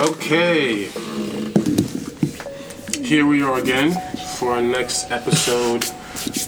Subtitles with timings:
[0.00, 0.84] Okay.
[3.04, 3.92] Here we are again
[4.38, 5.84] for our next episode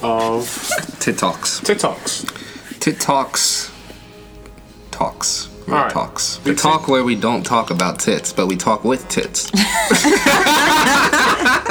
[0.03, 1.61] of Tit Talks.
[1.61, 2.25] Tit Talks.
[2.81, 3.71] Tit Talks.
[4.91, 5.51] Talks.
[5.69, 5.93] Alright.
[5.93, 6.39] talks.
[6.39, 9.51] The Big talk where we don't talk about tits, but we talk with tits.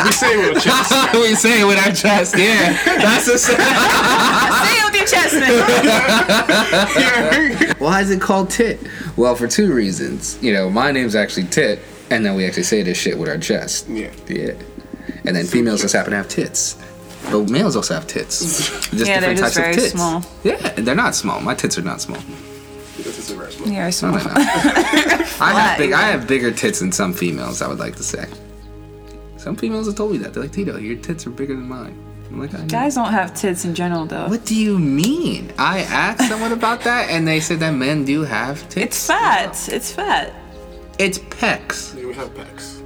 [0.03, 1.13] We say it with a chest.
[1.13, 2.73] we say it with our chest, yeah.
[2.85, 3.37] That's the
[5.05, 6.57] Say it your chest,
[7.59, 7.75] man.
[7.79, 8.79] Why is it called tit?
[9.17, 10.37] Well, for two reasons.
[10.41, 11.79] You know, my name's actually Tit,
[12.09, 13.87] and then we actually say this shit with our chest.
[13.89, 14.11] Yeah.
[14.27, 14.53] Yeah.
[15.25, 16.77] And then females just happen to have tits.
[17.29, 18.39] But males also have tits.
[18.91, 19.91] Just Yeah, they're just very tits.
[19.91, 20.23] small.
[20.43, 21.39] Yeah, they're not small.
[21.39, 22.19] My tits are not small.
[22.97, 23.67] This is a very small.
[23.69, 24.11] You're No, small.
[24.13, 24.37] they're not.
[25.39, 25.91] I have big.
[25.93, 27.61] I have bigger tits than some females.
[27.61, 28.25] I would like to say.
[29.37, 30.33] Some females have told me that.
[30.33, 31.95] They're like, Tito, your tits are bigger than mine.
[32.31, 32.65] I'm like, I.
[32.65, 34.27] Guys don't have tits in general, though.
[34.27, 35.51] What do you mean?
[35.57, 38.85] I asked someone about that, and they said that men do have tits.
[38.85, 39.69] It's fat.
[39.69, 40.33] It's fat.
[40.97, 41.95] It's pecs.
[41.99, 42.81] Yeah, we have pecs.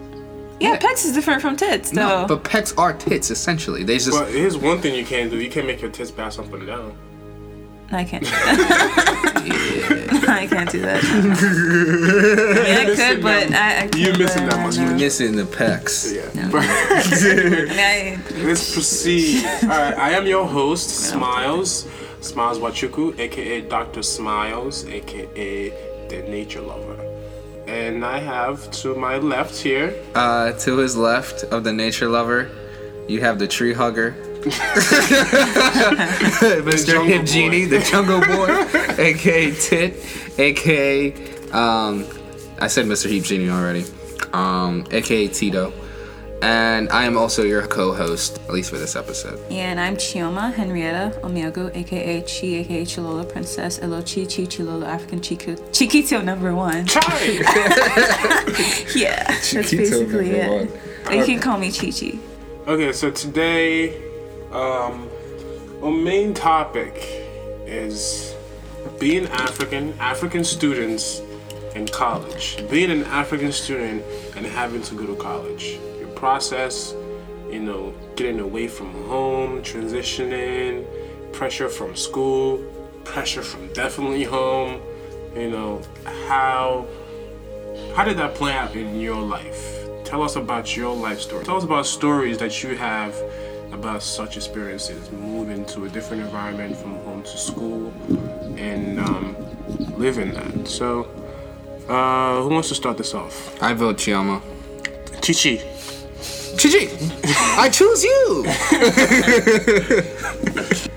[0.60, 0.80] Yeah, Yeah.
[0.80, 2.22] pecs is different from tits, though.
[2.22, 3.84] No, but pecs are tits essentially.
[3.84, 5.38] They just But here's one thing you can't do.
[5.38, 6.96] You can't make your tits bounce up and down.
[7.92, 10.26] I can't do that.
[10.28, 11.04] I can't do that.
[11.04, 13.96] I mean, I could, but that- I, I can't.
[13.96, 14.78] You're missing that but, much.
[14.78, 14.96] no.
[14.96, 16.14] missing the pecs.
[16.14, 16.30] Yeah.
[16.44, 17.70] I mean,
[18.42, 19.46] I, Let's proceed.
[19.64, 21.88] All right, I am your host, Smiles,
[22.22, 24.02] Smiles Wachuku, aka Dr.
[24.02, 25.70] Smiles, aka
[26.10, 26.98] the Nature Lover.
[27.68, 32.50] And I have to my left here, Uh, to his left of the nature lover,
[33.08, 34.14] you have the tree hugger.
[36.66, 36.86] Mr.
[36.88, 38.48] jungle Hip Genie, the jungle boy,
[39.02, 39.96] aka Tit,
[40.40, 41.14] aka
[41.52, 42.06] um,
[42.60, 43.10] I said Mr.
[43.10, 43.86] Heap Genie already,
[44.34, 45.74] um, aka Tito,
[46.42, 49.40] and I am also your co-host, at least for this episode.
[49.50, 54.86] yeah, and I'm Chioma Henrietta Omiago, aka Chi, aka Chilola Princess, Elo Chi Chi Chilola
[54.86, 56.86] African Chiku, Chiquito number one.
[56.86, 57.02] Chai.
[58.96, 60.50] Yeah, that's basically it.
[60.50, 60.80] one.
[61.06, 62.18] But you can call me Chi Chi.
[62.68, 64.05] Okay, so today,
[64.56, 65.10] um,
[65.84, 66.94] our main topic
[67.66, 68.34] is
[69.00, 71.22] being African, African students
[71.76, 72.64] in college.
[72.70, 74.02] Being an African student
[74.38, 75.78] and having to go to college.
[76.00, 76.94] Your process,
[77.52, 80.86] you know, getting away from home, transitioning,
[81.34, 82.60] pressure from school,
[83.04, 84.80] pressure from definitely home.
[85.36, 85.82] You know,
[86.30, 86.88] how
[87.94, 89.86] how did that play out in your life?
[90.06, 91.44] Tell us about your life story.
[91.44, 93.14] Tell us about stories that you have
[93.76, 97.94] about such experiences, moving to a different environment from home to school,
[98.58, 99.36] and um,
[99.98, 100.68] living that.
[100.68, 101.08] So,
[101.88, 103.62] uh, who wants to start this off?
[103.62, 104.42] I vote Chioma.
[105.22, 105.62] Chichi.
[106.58, 106.90] Chichi,
[107.58, 108.46] I choose you.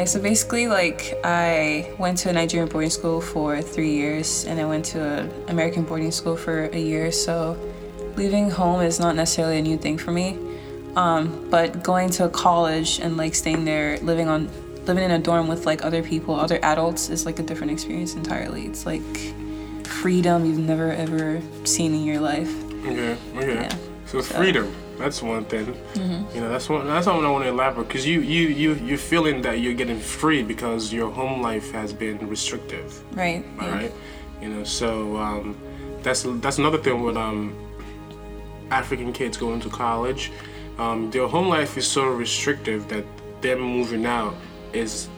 [0.00, 4.58] Okay, so basically, like, I went to a Nigerian boarding school for three years, and
[4.58, 7.12] I went to an American boarding school for a year.
[7.12, 7.54] So,
[8.16, 10.38] leaving home is not necessarily a new thing for me.
[10.96, 14.50] Um, but going to college and like staying there, living on,
[14.86, 18.14] living in a dorm with like other people, other adults, is like a different experience
[18.14, 18.66] entirely.
[18.66, 19.02] It's like
[19.86, 22.52] freedom you've never ever seen in your life.
[22.84, 23.16] Okay.
[23.36, 23.54] Okay.
[23.54, 23.76] Yeah.
[24.06, 24.74] So freedom.
[24.98, 25.74] That's one thing.
[25.94, 26.86] You know, that's one.
[26.86, 29.98] That's something I want to elaborate because you, you, you, you're feeling that you're getting
[29.98, 33.02] free because your home life has been restrictive.
[33.16, 33.42] Right.
[33.58, 33.74] All yeah.
[33.74, 33.92] right,
[34.42, 35.56] you know, so um,
[36.02, 37.56] that's that's another thing with um,
[38.70, 40.32] African kids going to college.
[40.80, 43.04] Um, their home life is so restrictive that
[43.42, 44.34] them moving out
[44.72, 45.08] is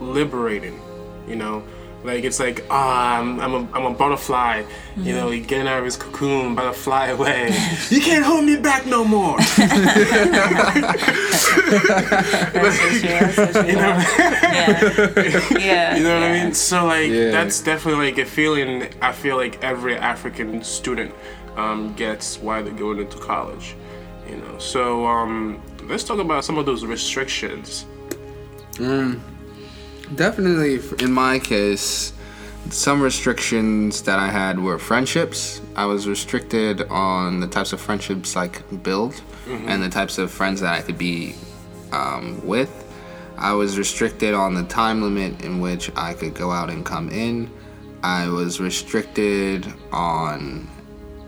[0.00, 0.78] liberating.
[1.26, 1.62] You know,
[2.04, 4.64] like it's like ah, I'm I'm a, I'm a butterfly.
[4.96, 7.46] You know, he getting out of his cocoon, about to fly away.
[7.90, 9.38] you can't hold me back no more.
[12.52, 13.66] That's so true, that's so true.
[13.70, 13.96] you know.
[14.18, 15.58] Yeah.
[15.58, 15.96] Yeah.
[15.96, 16.54] You know what I mean?
[16.54, 17.30] So like Yeah.
[17.30, 21.14] that's definitely like a feeling I feel like every African student
[21.56, 23.74] um, gets while they're going into college.
[24.28, 24.58] You know.
[24.58, 27.86] So um, let's talk about some of those restrictions.
[30.14, 32.12] Definitely, in my case,
[32.70, 35.60] some restrictions that I had were friendships.
[35.74, 39.20] I was restricted on the types of friendships I could build
[39.68, 41.34] and the types of friends that I could be
[41.92, 42.70] um, with.
[43.36, 47.10] I was restricted on the time limit in which I could go out and come
[47.10, 47.50] in.
[48.02, 50.68] I was restricted on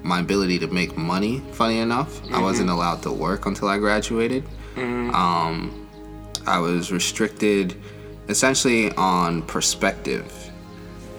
[0.04, 2.20] my ability to make money, funny enough.
[2.32, 4.44] I wasn't allowed to work until I graduated.
[5.14, 5.88] Um,
[6.46, 7.74] I was restricted
[8.28, 10.30] essentially on perspective.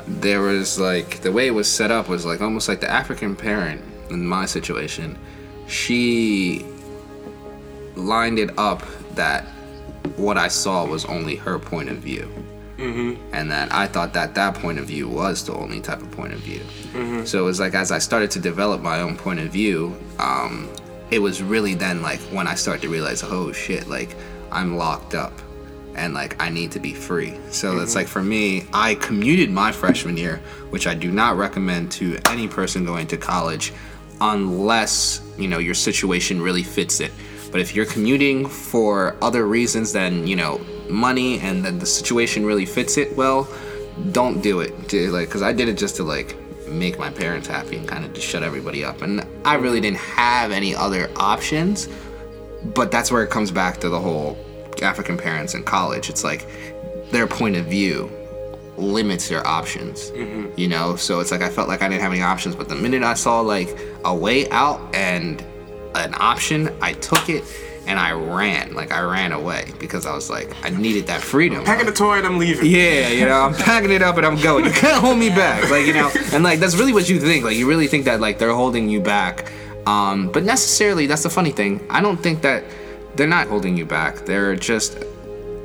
[0.08, 3.36] There was like the way it was set up was like almost like the African
[3.36, 5.18] parent in my situation.
[5.68, 6.64] She
[7.96, 8.84] lined it up
[9.16, 9.46] that
[10.18, 12.30] what I saw was only her point of view.
[12.78, 13.34] Mm-hmm.
[13.34, 16.34] and that I thought that that point of view was the only type of point
[16.34, 16.60] of view.
[16.92, 17.24] Mm-hmm.
[17.24, 20.70] So it was like as I started to develop my own point of view, um,
[21.10, 24.16] it was really then like when I started to realize, oh shit, like
[24.52, 25.34] I'm locked up
[25.96, 27.38] and like I need to be free.
[27.50, 28.00] So it's mm-hmm.
[28.00, 32.48] like for me, I commuted my freshman year, which I do not recommend to any
[32.48, 33.74] person going to college
[34.22, 37.12] unless, you know, your situation really fits it.
[37.52, 40.60] But if you're commuting for other reasons than, you know,
[40.90, 43.48] money and then the situation really fits it, well,
[44.12, 44.90] don't do it.
[44.90, 46.36] To, like cuz I did it just to like
[46.68, 49.02] make my parents happy and kind of just shut everybody up.
[49.02, 51.88] And I really didn't have any other options
[52.74, 54.38] but that's where it comes back to the whole
[54.82, 56.10] African parents in college.
[56.10, 56.48] It's like
[57.12, 58.12] their point of view
[58.78, 60.58] limits your options, mm-hmm.
[60.60, 60.96] you know.
[60.96, 63.14] So it's like I felt like I didn't have any options, but the minute I
[63.14, 65.42] saw like a way out and
[65.94, 67.44] an option, I took it
[67.88, 68.74] and I ran.
[68.74, 71.64] Like I ran away because I was like I needed that freedom.
[71.64, 72.66] Packing the toy and I'm leaving.
[72.66, 74.66] Yeah, you know, I'm packing it up and I'm going.
[74.66, 77.44] You can't hold me back, like you know, and like that's really what you think.
[77.46, 79.52] Like you really think that like they're holding you back,
[79.88, 81.86] um, but necessarily that's the funny thing.
[81.90, 82.64] I don't think that
[83.16, 84.26] they're not holding you back.
[84.26, 84.98] They're just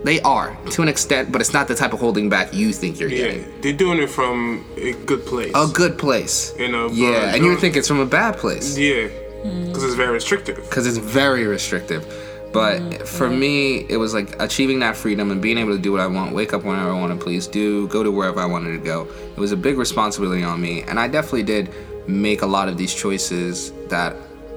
[0.04, 2.98] they are to an extent, but it's not the type of holding back you think
[2.98, 3.60] you're Yeah, getting.
[3.60, 5.52] they're doing it from a good place.
[5.54, 6.54] A good place.
[6.58, 8.78] You know, Yeah, and you don't- think it's from a bad place.
[8.78, 9.08] Yeah,
[9.44, 9.66] Mm.
[9.68, 10.56] because it's very restrictive.
[10.56, 12.06] because it's very restrictive.
[12.52, 13.38] But mm, for mm.
[13.38, 16.34] me, it was like achieving that freedom and being able to do what I want,
[16.34, 19.06] wake up whenever I want to please do, go to wherever I wanted to go.
[19.36, 21.70] It was a big responsibility on me, and I definitely did
[22.08, 24.16] make a lot of these choices that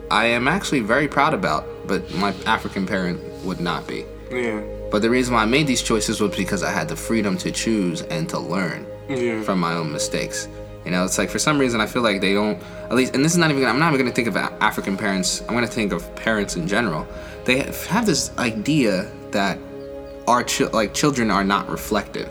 [0.09, 4.05] I am actually very proud about, but my African parent would not be.
[4.31, 7.37] Yeah, But the reason why I made these choices was because I had the freedom
[7.39, 9.43] to choose and to learn Yeah.
[9.43, 10.47] from my own mistakes.
[10.85, 13.23] You know, it's like for some reason I feel like they don't, at least, and
[13.23, 15.93] this is not even, I'm not even gonna think of African parents, I'm gonna think
[15.93, 17.07] of parents in general.
[17.45, 19.57] They have this idea that
[20.27, 22.29] our like children are not reflective.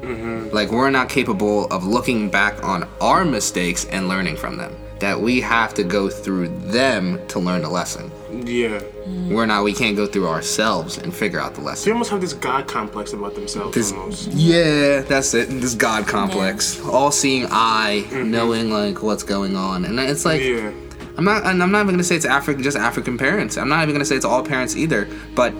[0.00, 0.54] Mm-hmm.
[0.54, 4.76] Like we're not capable of looking back on our mistakes and learning from them.
[4.98, 8.10] That we have to go through them to learn a lesson.
[8.32, 8.82] Yeah.
[9.28, 9.64] We're not.
[9.64, 11.86] We can't go through ourselves and figure out the lesson.
[11.86, 13.74] They almost have this God complex about themselves.
[13.74, 14.28] This, almost.
[14.32, 15.48] yeah, that's it.
[15.48, 18.30] This God complex, all-seeing eye, mm-hmm.
[18.30, 20.72] knowing like what's going on, and it's like Yeah.
[21.16, 21.44] I'm not.
[21.44, 23.56] And I'm not even gonna say it's African, just African parents.
[23.58, 25.08] I'm not even gonna say it's all parents either.
[25.34, 25.52] But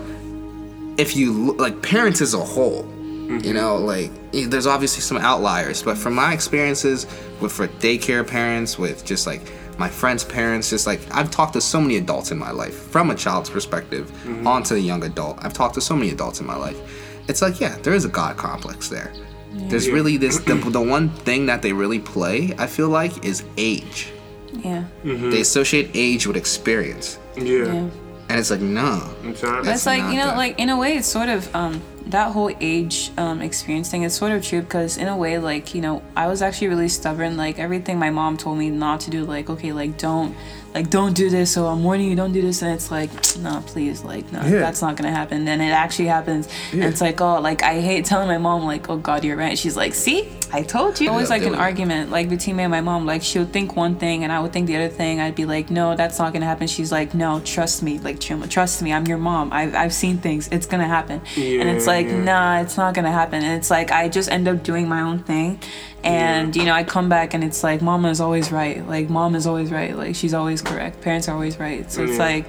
[0.97, 3.53] if you like parents as a whole, you mm-hmm.
[3.53, 5.83] know, like there's obviously some outliers.
[5.83, 7.05] But from my experiences
[7.39, 9.41] with for daycare parents, with just like
[9.77, 13.09] my friends' parents, just like I've talked to so many adults in my life from
[13.09, 14.45] a child's perspective mm-hmm.
[14.47, 15.37] onto the young adult.
[15.43, 16.79] I've talked to so many adults in my life.
[17.27, 19.11] It's like yeah, there is a God complex there.
[19.53, 22.53] There's really this the, the one thing that they really play.
[22.57, 24.11] I feel like is age.
[24.51, 24.85] Yeah.
[25.03, 25.31] Mm-hmm.
[25.31, 27.19] They associate age with experience.
[27.35, 27.73] Yeah.
[27.73, 27.89] Yeah.
[28.33, 29.13] And it's like, no.
[29.23, 29.71] Exactly.
[29.71, 30.37] It's like you know, that.
[30.37, 34.13] like in a way, it's sort of um that whole age um experience thing is
[34.15, 37.37] sort of true because in a way, like you know, I was actually really stubborn.
[37.37, 40.35] Like everything my mom told me not to do, like okay, like don't,
[40.73, 41.51] like don't do this.
[41.53, 42.63] So I'm warning you, don't do this.
[42.63, 44.61] And it's like, no, please, like no, Yeah.
[44.65, 45.47] that's not gonna happen.
[45.47, 46.49] And it actually happens.
[46.71, 49.55] And it's like, oh, like I hate telling my mom, like, oh God, you're right.
[49.59, 51.09] She's like, see, I told you.
[51.09, 53.07] Always Yeah, like an do argument, like between me and my mom.
[53.07, 55.19] Like she would think one thing and I would think the other thing.
[55.19, 56.67] I'd be like, no, that's not gonna happen.
[56.67, 58.93] She's like, no, trust me, like Chuma, trust me.
[58.93, 59.51] I'm your mom.
[59.51, 60.47] I've I've seen things.
[60.49, 61.21] It's gonna happen.
[61.35, 62.23] and it's like, yeah.
[62.23, 63.43] nah, it's not gonna happen.
[63.43, 65.59] And it's like I just end up doing my own thing.
[66.03, 68.87] And you know, I come back and it's like mama is always right.
[68.87, 69.97] Like mom is always right.
[69.97, 71.01] Like she's always correct.
[71.01, 71.91] Parents are always right.
[71.91, 72.45] So it's like,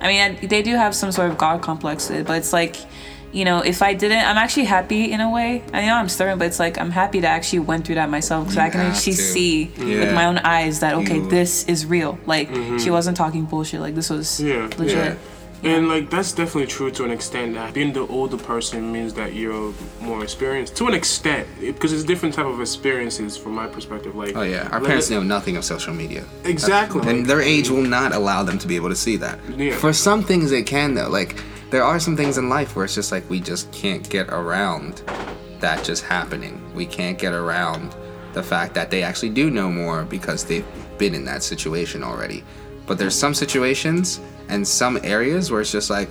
[0.00, 2.76] I mean, I, they do have some sort of god complex, but it's like,
[3.32, 5.62] you know, if I didn't, I'm actually happy in a way.
[5.72, 8.08] I know I'm stubborn, but it's like I'm happy that I actually went through that
[8.10, 9.22] myself because I can actually to.
[9.22, 9.70] see Yeah.
[9.76, 10.00] Mm-hmm.
[10.00, 12.18] with my own eyes that okay, You- this is real.
[12.26, 13.80] Like she wasn't talking bullshit.
[13.80, 14.96] Like this was Yeah, legit.
[14.96, 15.14] yeah.
[15.64, 17.54] And like that's definitely true to an extent.
[17.54, 22.04] That being the older person means that you're more experienced to an extent, because it's
[22.04, 24.14] different type of experiences from my perspective.
[24.14, 24.68] Like, Oh, yeah.
[24.70, 26.22] Our like- parents know nothing of social media.
[26.44, 27.02] exactly.
[27.10, 29.38] And their age will not allow them to be able to see that.
[29.56, 29.74] Yeah.
[29.74, 31.08] For some things, they can, though.
[31.10, 31.34] Like,
[31.70, 35.02] there are some things in life where it's just like we just can't get around
[35.60, 36.62] that just happening.
[36.74, 37.94] We can't get around
[38.32, 40.66] the fact that they actually do know more because they've
[40.98, 42.44] been in that situation already.
[42.86, 46.08] But there's some situations and some areas where it's just like,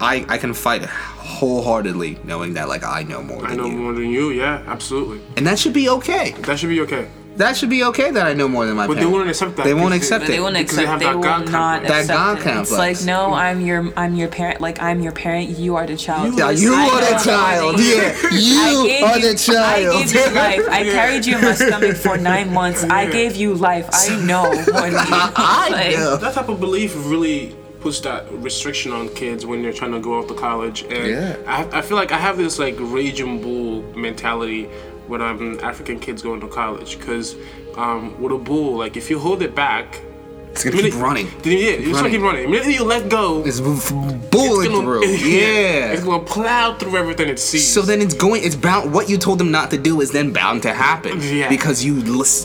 [0.00, 3.72] I, I can fight wholeheartedly knowing that like I know more I than know you.
[3.76, 4.30] more than you.
[4.30, 5.20] Yeah, absolutely.
[5.36, 6.32] And that should be okay.
[6.42, 7.08] That should be okay.
[7.38, 9.64] That should be okay that I know more than my But they won't accept that
[9.64, 10.40] They won't because accept They it.
[10.40, 10.90] won't Because they accept.
[10.90, 11.88] have They, that will God not complex.
[12.08, 12.60] That accept God it.
[12.62, 14.60] It's like no, I'm your, I'm your parent.
[14.60, 15.50] Like I'm your parent.
[15.50, 16.36] You are the child.
[16.36, 17.78] Yeah, you I are the child.
[17.78, 19.96] Yeah, you are you- the child.
[19.96, 20.68] I gave you life.
[20.68, 20.92] I Yeah.
[20.92, 22.82] carried you in my stomach for nine months.
[22.84, 23.88] I gave you life.
[23.92, 24.98] I know more than you.
[25.00, 26.16] I Like, know.
[26.16, 30.18] That type of belief really puts that restriction on kids when they're trying to go
[30.18, 30.82] off to college.
[30.82, 31.36] And Yeah.
[31.46, 34.68] I, I feel like I have this like raging bull mentality
[35.08, 37.36] when I'm African kids going to college because
[37.76, 40.00] um, with a bull, like if you hold it back,
[40.58, 41.28] It's gonna keep running.
[41.44, 42.44] Yeah, you just gonna keep running.
[42.44, 45.04] Immediately you let go, It's bullet through.
[45.28, 45.92] Yeah.
[45.92, 47.66] it's gonna plow through everything it sees.
[47.72, 48.42] So then it's going.
[48.42, 48.92] It's bound.
[48.92, 51.20] What you told them not to do is then bound to happen.
[51.22, 51.48] Yeah.
[51.48, 51.94] Because you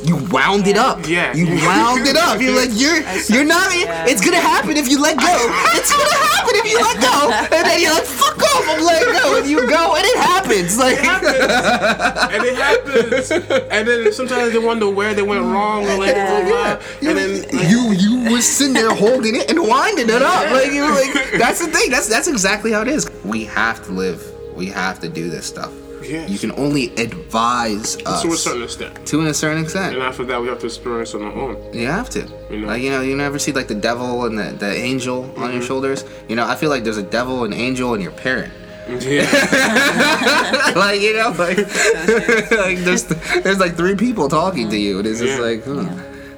[0.03, 1.07] you wound it up.
[1.07, 1.33] Yeah.
[1.35, 2.39] You wound it up.
[2.39, 3.01] You're like you're
[3.33, 3.73] you're not.
[3.75, 4.05] yeah.
[4.07, 5.25] It's gonna happen if you let go.
[5.73, 7.31] It's gonna happen if you let go.
[7.57, 8.65] And then you're like fuck off.
[8.69, 9.37] I'm letting go.
[9.37, 10.77] And you go and it happens.
[10.77, 12.33] Like It happens.
[12.33, 13.31] and it happens.
[13.71, 16.41] And then sometimes they wonder where they went wrong or like, Yeah.
[16.41, 17.09] blah, blah.
[17.09, 20.51] and then like, you you were sitting there holding it and winding it up.
[20.51, 21.89] Like you were like that's the thing.
[21.89, 23.09] That's that's exactly how it is.
[23.23, 24.21] We have to live.
[24.55, 25.71] We have to do this stuff.
[26.03, 26.29] Yes.
[26.29, 29.07] You can only advise us to a certain extent.
[29.07, 29.95] to a certain extent.
[29.95, 31.73] And after that, we have to experience on our own.
[31.73, 32.29] You have to.
[32.51, 32.67] You know?
[32.67, 35.53] Like you know, you never see like the devil and the, the angel on Mm-hmm.
[35.53, 36.03] your shoulders.
[36.27, 38.51] You know, I feel like there's a devil, an angel, and your parent.
[38.89, 39.23] Yeah.
[40.75, 41.57] like you know, like,
[42.51, 45.87] like there's there's like three people talking to you, and it's just like, huh.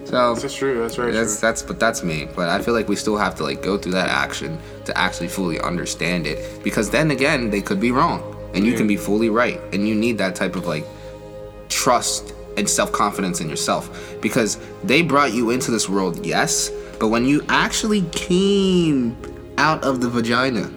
[0.05, 0.79] So That's true.
[0.81, 1.11] That's right.
[1.13, 1.41] that's true.
[1.47, 2.27] that's but that's me.
[2.35, 5.27] But I feel like we still have to like go through that action to actually
[5.27, 8.21] fully understand it, because then again, they could be wrong,
[8.53, 8.77] and you Yeah.
[8.77, 10.85] can be fully right, and you need that type of like
[11.69, 13.89] trust and self confidence in yourself
[14.21, 19.15] because they brought you into this world, yes, but when you actually came
[19.57, 20.71] out of the vagina,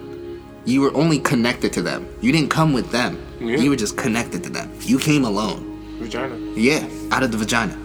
[0.65, 2.07] you were only connected to them.
[2.21, 3.21] You didn't come with them.
[3.39, 3.57] Yeah.
[3.57, 4.71] You were just connected to them.
[4.81, 5.97] You came alone.
[5.99, 6.35] Vagina.
[6.55, 7.77] Yeah, out of the vagina.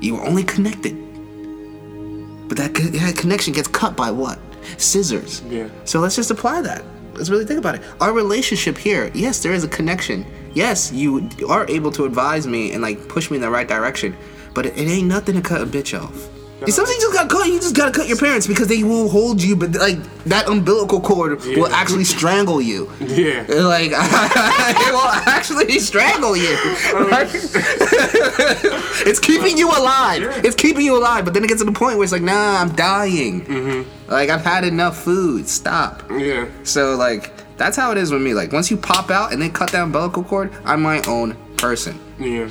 [0.00, 0.96] You were only connected.
[2.48, 4.38] But that, co- that connection gets cut by what?
[4.76, 5.42] Scissors.
[5.48, 5.68] Yeah.
[5.84, 6.84] So let's just apply that.
[7.14, 7.82] Let's really think about it.
[8.00, 10.24] Our relationship here, yes, there is a connection.
[10.54, 14.16] Yes, you are able to advise me and like push me in the right direction,
[14.54, 16.28] but it, it ain't nothing to cut a bitch off.
[16.66, 17.46] You sometimes just gotta cut.
[17.46, 21.00] You just gotta cut your parents because they will hold you, but like that umbilical
[21.00, 22.90] cord will actually strangle you.
[23.00, 23.44] Yeah.
[23.48, 26.56] Like it will actually strangle you.
[27.10, 27.28] Like,
[29.06, 30.22] it's keeping you alive.
[30.22, 30.42] Yeah.
[30.44, 31.24] It's keeping you alive.
[31.24, 33.44] But then it gets to the point where it's like, nah, I'm dying.
[33.44, 34.10] Mm-hmm.
[34.10, 35.48] Like I've had enough food.
[35.48, 36.02] Stop.
[36.10, 36.46] Yeah.
[36.62, 38.34] So like that's how it is with me.
[38.34, 41.98] Like once you pop out and then cut that umbilical cord, I'm my own person.
[42.18, 42.50] Yeah.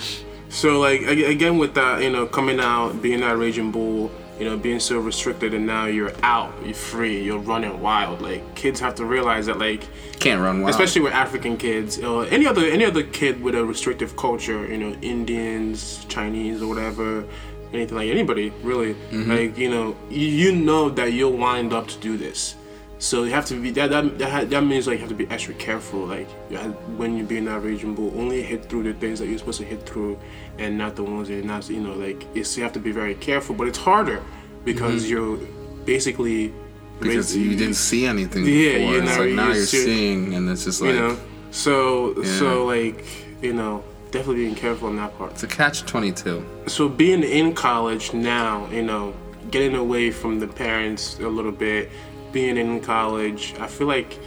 [0.50, 4.58] So like again with that, you know, coming out, being that raging bull, you know,
[4.58, 8.22] being so restricted, and now you're out, you're free, you're running wild.
[8.22, 9.84] Like kids have to realize that, like,
[10.20, 10.70] Can't run wild.
[10.72, 14.78] especially with African kids, or any other any other kid with a restrictive culture, you
[14.78, 17.26] know, Indians, Chinese, or whatever,
[17.74, 19.30] anything like anybody really, mm-hmm.
[19.30, 22.56] like you know, you know that you'll wind up to do this.
[23.02, 25.28] So you have to be that that that, that means like you have to be
[25.30, 26.06] extra careful.
[26.06, 29.28] Like you have, when you're being that raging bull, only hit through the things that
[29.28, 30.20] you're supposed to hit through,
[30.58, 31.70] and not the ones that you're not.
[31.70, 33.56] You know, like it's you have to be very careful.
[33.56, 34.22] But it's harder
[34.66, 35.12] because mm-hmm.
[35.12, 35.38] you're
[35.86, 36.54] basically
[37.00, 38.92] because raised- you didn't see anything Yeah, before.
[38.92, 41.18] you it's know, like you now you're see- seeing, and it's just like you know.
[41.52, 42.38] So Yeah.
[42.38, 43.06] so like
[43.42, 45.32] you know definitely being careful on that part.
[45.32, 46.46] it's a catch twenty two.
[46.68, 49.14] So being in college now, you know,
[49.52, 51.90] getting away from the parents a little bit,
[52.32, 54.18] being in college, I feel like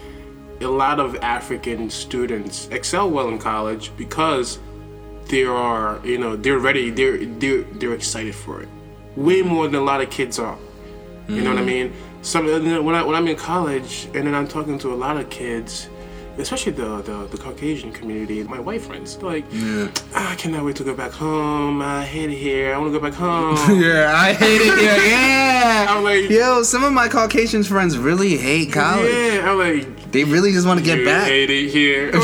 [0.61, 4.59] a lot of African students excel well in college because
[5.29, 8.69] they are, you know, they're ready, they're they're they're excited for it.
[9.17, 10.59] Way more than a lot of kids are.
[11.29, 11.67] You know what I mm.
[11.67, 11.93] mean?
[12.23, 15.31] Some when I when I'm in college and then I'm talking to a lot of
[15.31, 15.89] kids,
[16.39, 19.45] especially the the, the Caucasian community, my white friends, like,
[20.15, 21.81] "Ah, I cannot wait to go back home.
[21.83, 22.75] I hate it here.
[22.75, 23.57] I want to go back home.
[23.83, 24.97] Yeah, I hate it here.
[25.12, 25.87] Yeah.
[25.89, 29.12] I'm like, Yo, some of my Caucasian friends really hate college.
[29.12, 29.51] yeah.
[29.51, 31.27] I'm like, They really just want to get back.
[31.27, 32.12] hate it here.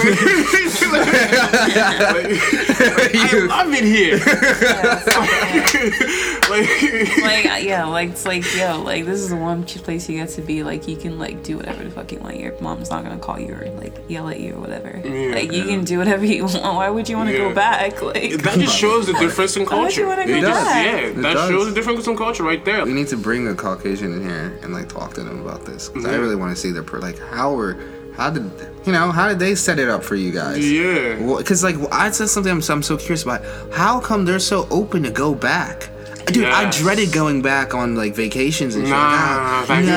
[0.89, 1.07] Like,
[2.81, 4.19] I love it here.
[6.51, 10.29] like, like yeah, like it's like yo, like this is the one place you get
[10.31, 10.63] to be.
[10.63, 12.39] Like you can like do whatever the fuck you want.
[12.39, 15.01] Your mom's not gonna call you or like yell at you or whatever.
[15.05, 15.35] Yeah.
[15.35, 16.63] like you can do whatever you want.
[16.63, 17.49] Why would you want to Yeah.
[17.49, 18.03] go back?
[18.09, 20.07] Like that just shows the difference in Why would you culture.
[20.07, 20.87] wanna go It just- back?
[20.87, 21.51] yeah, It that does.
[21.51, 22.85] shows the difference in culture right there.
[22.87, 25.89] We need to bring a Caucasian in here and like talk to them about this
[25.91, 27.77] because I really want to see their per like how were
[28.19, 28.43] how did
[28.85, 30.71] you know how did they set it up for you guys?
[30.71, 31.15] Yeah.
[31.39, 33.43] Because like I said something I'm, I'm so curious about.
[33.73, 35.89] How come they're so open to go back?
[36.27, 38.91] Dude, I dreaded going back on like vacations and shit.
[38.91, 39.93] Nah, Ah, thank you.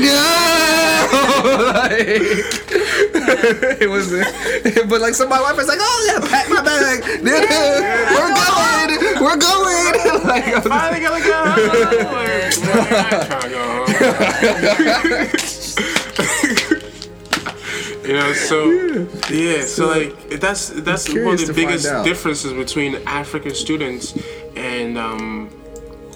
[0.06, 0.32] no.
[1.76, 3.05] Like,
[3.80, 4.10] it was,
[4.88, 9.36] but like so my wife was like, "Oh yeah, pack my bag, we're going, we're
[9.36, 9.94] going."
[10.26, 11.66] like, I was just- Finally gotta go home.
[12.12, 15.36] Like, I'm trying to go home.
[18.04, 18.70] You know, so
[19.30, 24.16] yeah, so like that's that's one of the biggest differences between African students
[24.54, 25.50] and um,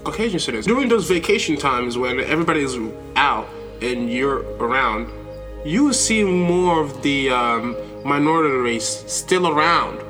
[0.05, 0.69] Caucasian students.
[0.69, 2.77] During those vacation times when everybody's
[3.17, 3.49] out
[3.83, 5.09] and you're around,
[5.65, 10.01] you see more of the um, minority race still around.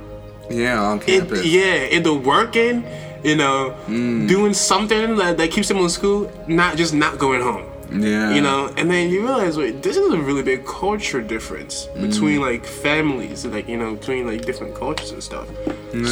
[0.51, 1.45] Yeah, on It, campus.
[1.45, 2.85] yeah, either working,
[3.23, 4.27] you know, Mm.
[4.29, 7.65] doing something that, that keeps them in school, not just not going home.
[7.93, 8.35] Yeah.
[8.35, 12.03] You know, and then you realize wait, this is a really big culture difference Mm.
[12.11, 15.47] between like families, like you know, between like different cultures and stuff.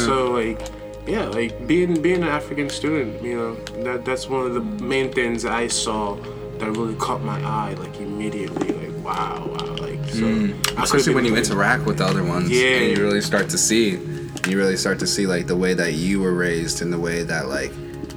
[0.05, 0.59] So like,
[1.07, 5.09] yeah, like being being an African student, you know, that that's one of the main
[5.11, 6.17] things I saw
[6.59, 10.19] that really caught my eye, like immediately, like wow, wow, like so.
[10.25, 10.51] Hmm.
[10.61, 12.67] Could've especially when you interact with the other ones Yeah.
[12.77, 13.99] and you really start to see
[14.47, 17.23] you really start to see like the way that you were raised and the way
[17.23, 17.71] that like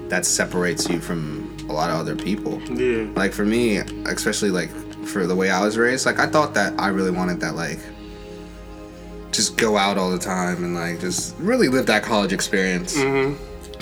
[0.08, 3.06] that separates you from a lot of other people Yeah.
[3.16, 4.70] like for me especially like
[5.06, 7.80] for the way i was raised like i thought that i really wanted that like
[9.32, 12.94] just go out all the time and like just really live that college experience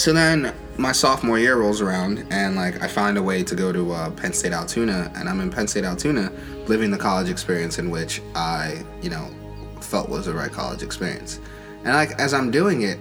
[0.01, 3.71] so then my sophomore year rolls around and like I find a way to go
[3.71, 6.33] to uh, Penn State Altoona and I'm in Penn State Altoona
[6.69, 9.29] living the college experience in which I, you know,
[9.83, 11.39] felt was the right college experience.
[11.85, 12.99] And like as I'm doing it,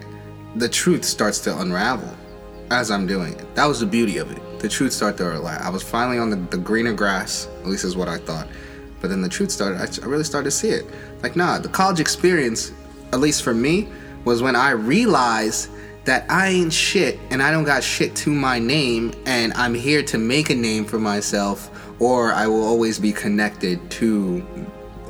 [0.56, 2.14] the truth starts to unravel
[2.70, 3.56] as I'm doing it.
[3.56, 4.60] That was the beauty of it.
[4.60, 5.66] The truth started to unravel.
[5.66, 8.50] I was finally on the, the greener grass, at least is what I thought.
[9.00, 10.86] But then the truth started, I, I really started to see it.
[11.24, 12.74] Like, nah, the college experience,
[13.14, 13.88] at least for me,
[14.26, 15.70] was when I realized
[16.10, 20.02] that I ain't shit and I don't got shit to my name and I'm here
[20.02, 24.44] to make a name for myself or I will always be connected to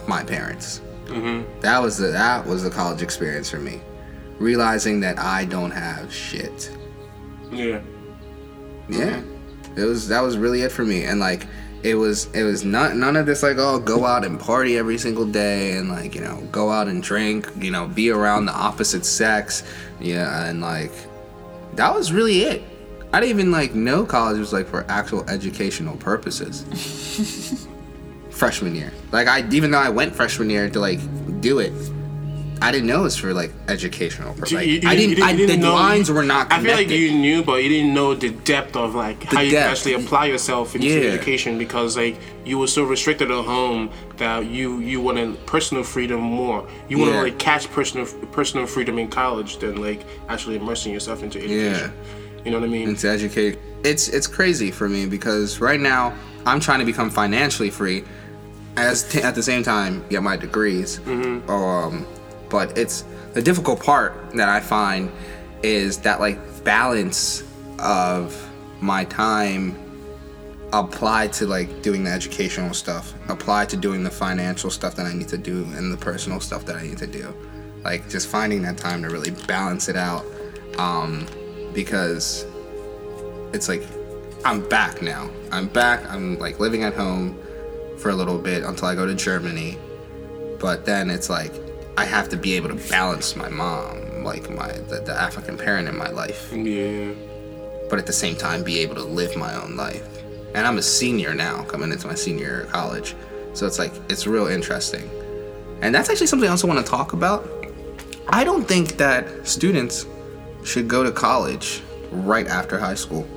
[0.09, 0.81] my parents.
[1.05, 1.61] Mm-hmm.
[1.61, 3.79] That was the that was the college experience for me.
[4.39, 6.69] Realizing that I don't have shit.
[7.49, 7.79] Yeah.
[8.89, 9.21] Yeah.
[9.77, 11.05] It was that was really it for me.
[11.05, 11.47] And like
[11.83, 14.97] it was it was not none of this like oh go out and party every
[14.97, 18.53] single day and like you know go out and drink you know be around the
[18.53, 19.63] opposite sex.
[19.99, 20.91] Yeah and like
[21.75, 22.63] that was really it.
[23.11, 27.67] I didn't even like know college was like for actual educational purposes.
[28.29, 28.91] Freshman year.
[29.11, 30.99] Like i even though i went freshman year to like
[31.41, 31.73] do it
[32.61, 35.23] i didn't know it was for like educational purposes like, You- you i didn't, you
[35.23, 38.13] I, the know- lines were not I feel like you knew, but you didn't know
[38.15, 39.71] the depth of like how you depth.
[39.71, 41.11] actually apply yourself into Yeah.
[41.11, 46.19] education because like you were so restricted at home that you you wanted personal freedom
[46.19, 46.67] more.
[46.89, 51.23] You want to like catch personal personal freedom in college than like actually immersing yourself
[51.23, 51.91] into education.
[51.93, 52.43] Yeah.
[52.45, 52.89] You know what I mean?
[52.89, 53.59] and to educate.
[53.83, 56.13] It's it's crazy for me because right now
[56.45, 58.03] I'm trying to become financially free,
[58.75, 60.99] as t- at the same time get my degrees.
[61.47, 62.05] Um,
[62.49, 65.11] but it's the difficult part that I find
[65.63, 67.43] is that like balance
[67.79, 68.49] of
[68.81, 69.77] my time
[70.71, 75.13] applied to like doing the educational stuff, applied to doing the financial stuff that I
[75.13, 77.33] need to do, and the personal stuff that I need to do.
[77.83, 80.25] Like just finding that time to really balance it out,
[80.77, 81.25] um,
[81.73, 82.45] because
[83.53, 83.83] it's like
[84.45, 85.29] I'm back now.
[85.51, 86.07] I'm back.
[86.09, 87.37] I'm like living at home
[87.97, 89.77] for a little bit until I go to Germany,
[90.59, 91.53] but then it's like
[91.99, 95.89] I have to be able to balance my mom, like my the, the African parent
[95.89, 97.11] in my life Yeah.
[97.89, 100.07] but at the same time be able to live my own life.
[100.55, 103.15] And I'm a senior now, coming into my senior year of college.
[103.53, 105.09] So it's like, it's real interesting.
[105.81, 107.47] And that's actually something I also want to talk about.
[108.29, 110.05] I don't think that students
[110.63, 111.81] should go to college
[112.11, 113.27] right after high school.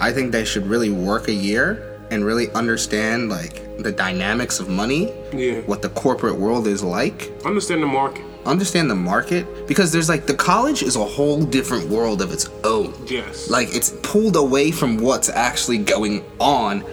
[0.00, 4.68] I think they should really work a year and really understand like the dynamics of
[4.68, 5.60] money, Yeah.
[5.62, 8.24] what the corporate world is like, Understand the market.
[8.46, 12.48] understand the market because there's like the college is a whole different world of its
[12.64, 12.92] own.
[13.06, 13.48] Yes.
[13.50, 16.84] Like it's pulled away from what's actually going on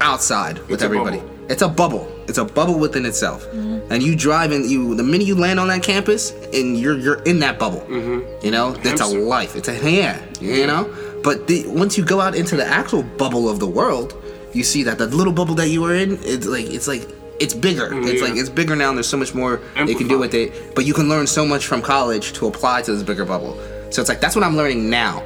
[0.00, 1.18] outside with It's everybody.
[1.18, 1.34] bubble.
[1.48, 2.06] It's a bubble.
[2.28, 3.46] It's a bubble within itself.
[3.46, 3.90] Mm-hmm.
[3.90, 7.22] And you drive and you the minute you land on that campus and you're you're
[7.22, 7.80] in that bubble.
[7.88, 8.44] Mm-hmm.
[8.44, 9.56] You know, it's a life.
[9.56, 10.22] It's a yeah.
[10.40, 14.14] You know, but the, once you go out into the actual bubble of the world,
[14.52, 17.08] you see that the little bubble that you were in, it's like it's like
[17.40, 17.90] it's bigger.
[17.92, 18.28] Oh, it's Yeah.
[18.28, 18.88] like it's bigger now.
[18.88, 20.74] And there's so much more they can do with it.
[20.74, 23.56] But you can learn so much from college to apply to this bigger bubble.
[23.90, 25.22] So it's like that's what I'm learning now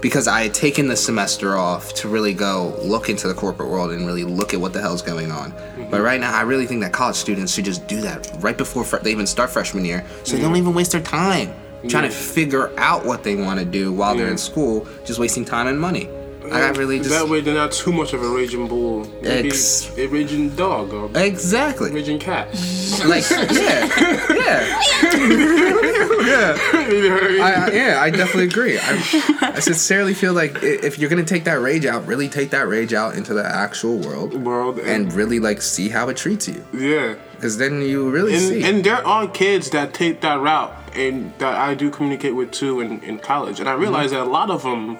[0.00, 3.90] because I had taken the semester off to really go look into the corporate world
[3.90, 5.50] and really look at what the hell's going on.
[5.52, 5.90] Mm-hmm.
[5.90, 8.84] But right now, I really think that college students should just do that right before
[8.84, 11.52] fre- they even start freshman year, so they don't even waste their time
[11.88, 15.44] trying to figure out what they want to do while they're in school, just wasting
[15.44, 16.08] time and money.
[16.52, 19.06] I really just that way they're not too much of a raging bull.
[19.22, 22.48] Maybe Ex- a raging dog or exactly raging cat.
[23.06, 23.88] like yeah,
[24.30, 24.82] yeah,
[26.26, 26.56] yeah.
[27.40, 28.78] I, I, yeah, I definitely agree.
[28.78, 32.68] I, I sincerely feel like if you're gonna take that rage out, really take that
[32.68, 36.64] rage out into the actual world World and really like see how it treats you,
[36.72, 37.14] yeah.
[37.34, 38.62] because then you really And, see.
[38.62, 42.80] and there are kids that take that route and that I do communicate with too
[42.80, 43.60] in, in college.
[43.60, 44.24] And I realize mm-hmm.
[44.24, 44.98] that a lot of them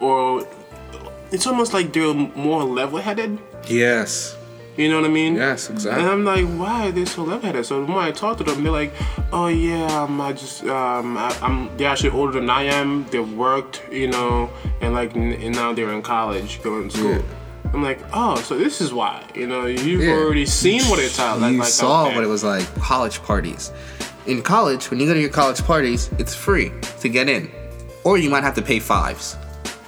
[0.00, 0.46] or
[1.34, 3.38] it's almost like they're more level-headed.
[3.68, 4.36] Yes.
[4.76, 5.36] You know what I mean?
[5.36, 6.02] Yes, exactly.
[6.02, 7.64] And I'm like, why are they so level-headed?
[7.64, 8.92] So the more I talk to them, they're like,
[9.32, 11.76] oh yeah, um, I just, um, I, I'm.
[11.76, 13.06] They're actually older than I am.
[13.10, 17.10] They've worked, you know, and like, n- and now they're in college, going to school.
[17.12, 17.22] Yeah.
[17.72, 19.24] I'm like, oh, so this is why.
[19.34, 20.14] You know, you've Yeah.
[20.14, 21.52] already seen what it's like.
[21.52, 22.14] you like saw there.
[22.16, 22.64] what it was like.
[22.76, 23.72] College parties.
[24.26, 27.50] In college, when you go to your college parties, it's free to get in,
[28.04, 29.36] or you might have to pay fives.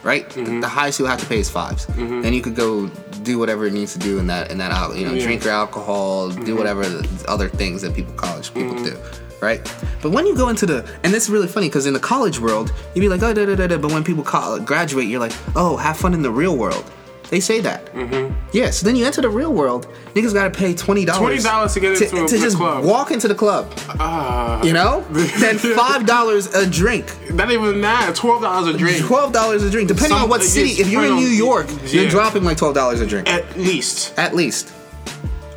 [0.06, 0.60] Right, The- Mm-hmm.
[0.60, 1.82] the, highest you'll have to pay is 5s
[2.22, 2.86] Then you could go
[3.30, 4.90] do whatever it needs to do in that in that out.
[4.96, 5.24] You know, Yeah.
[5.26, 6.44] drink your alcohol, Mm-hmm.
[6.44, 7.02] do whatever the
[7.34, 8.94] other things that people college people do.
[9.48, 9.60] Right,
[10.02, 12.38] but when you go into the and this is really funny because in the college
[12.46, 15.20] world you'd be like oh da da da da, but when people call, graduate you're
[15.26, 16.84] like oh have fun in the real world.
[17.28, 17.92] They say that.
[17.92, 18.34] Mm-hmm.
[18.52, 19.88] Yeah, so then you enter the real world.
[20.14, 21.44] Niggas gotta pay twenty dollars.
[21.44, 22.84] $20 to get into a- to the just club.
[22.84, 23.72] walk into the club.
[23.98, 24.62] Ah.
[24.62, 27.06] You know, then five dollars a drink.
[27.32, 28.14] Not even that.
[28.14, 29.04] Twelve dollars a drink.
[29.04, 30.70] Twelve dollars a drink, depending Some- on what city.
[30.80, 34.16] If you're in New York, you're dropping like twelve dollars a drink At least.
[34.18, 34.72] at least.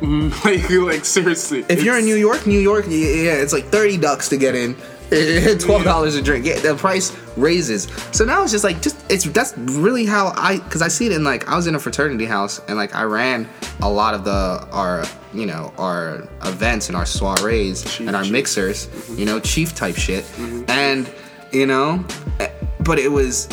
[0.02, 1.64] like, like seriously.
[1.68, 4.54] If you're in New York, New York, yeah, yeah, it's like thirty bucks to get
[4.54, 4.74] in.
[5.58, 6.46] Twelve dollars a drink.
[6.46, 7.88] Yeah, the price raises.
[8.12, 11.12] So now it's just like just it's that's really how I because I see it
[11.12, 13.48] in like I was in a fraternity house and like I ran
[13.82, 18.88] a lot of the our you know our events and our soirees and our mixers,
[19.18, 20.24] you know, chief type shit,
[20.68, 21.10] and
[21.52, 22.04] you know,
[22.38, 22.50] eh,
[22.80, 23.48] but it was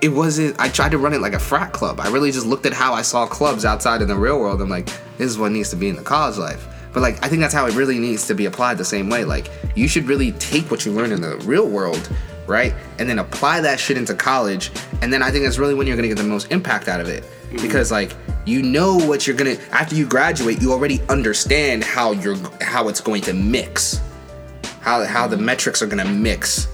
[0.00, 2.00] it wasn't i tried to run it like a frat club.
[2.00, 4.60] I really just looked at how i saw clubs outside in the real world.
[4.60, 6.66] I'm like this is what needs to be in the college life.
[6.92, 9.24] But like i think that's how it really needs to be applied the same way.
[9.24, 12.10] Like you should really take what you learn in the real world
[12.46, 15.86] right and then apply that shit into college and then i think that's really when
[15.86, 17.62] you're gonna get the most impact out of it mm-hmm.
[17.62, 22.36] because like you know what you're gonna after you graduate you already understand how you're
[22.60, 24.00] how it's going to mix
[24.80, 25.44] how how the mm-hmm.
[25.46, 26.68] metrics are gonna mix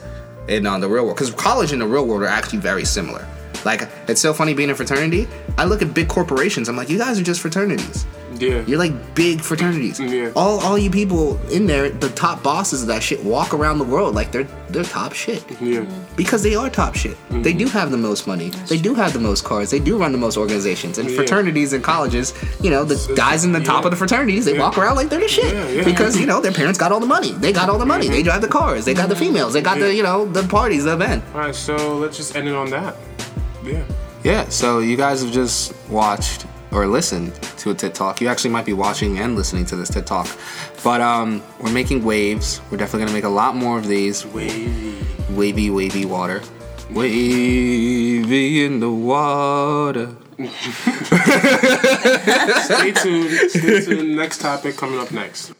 [0.49, 1.17] in on the real world.
[1.17, 3.27] Because college and the real world are actually very similar.
[3.65, 5.29] Like it's so funny being a fraternity.
[5.57, 6.69] I look at big corporations.
[6.69, 8.07] I'm like, you guys are just fraternities.
[8.41, 8.65] Yeah.
[8.67, 9.99] You're like big fraternities.
[9.99, 10.33] Mm, yeah.
[10.37, 13.85] All all you people in there, the top bosses of that shit, walk around the
[13.85, 15.47] world like they're they're top shit.
[15.49, 16.05] Mm, yeah.
[16.17, 17.17] Because they are top shit.
[17.31, 17.43] Mm.
[17.43, 18.51] They do have the most money.
[18.69, 19.71] They do have the most cars.
[19.71, 20.99] They do run the most organizations.
[20.99, 21.17] And Yeah.
[21.17, 24.79] fraternities and colleges, you know, the guys in the top of the fraternities, they walk
[24.79, 25.53] around like they're the shit.
[25.55, 25.85] Yeah, yeah.
[25.85, 27.33] Because, you know, their parents got all the money.
[27.33, 28.09] They got all the money.
[28.09, 28.25] They mm-hmm.
[28.25, 28.85] drive the cars.
[28.85, 29.25] They got the mm-hmm.
[29.25, 29.53] females.
[29.53, 31.25] They got the, you know, the parties, the event.
[31.35, 32.97] All right, so let's just end it on that.
[33.65, 33.83] Yeah.
[34.25, 38.21] Yeah, so you guys have just watched or listen to a Tit Talk.
[38.21, 40.29] You actually might be watching and listening to this Tit Talk.
[40.85, 42.61] But um, we're making waves.
[42.71, 44.27] We're definitely gonna make a lot more of these.
[44.27, 44.95] Wavy.
[45.31, 46.43] Wavy, wavy water.
[46.91, 50.17] Wavy in the water.
[52.65, 53.51] Stay tuned.
[53.51, 54.17] Stay tuned.
[54.17, 55.53] Next topic coming up next.